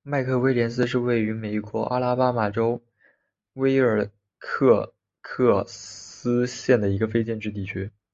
[0.00, 2.82] 麦克威廉斯是位于美国阿拉巴马州
[3.52, 7.90] 威尔科克斯县的一个非建制地区。